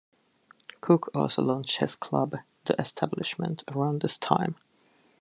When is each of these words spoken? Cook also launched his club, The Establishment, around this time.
Cook 0.81 1.11
also 1.13 1.43
launched 1.43 1.77
his 1.77 1.95
club, 1.95 2.35
The 2.65 2.73
Establishment, 2.81 3.63
around 3.67 4.01
this 4.01 4.17
time. 4.17 4.55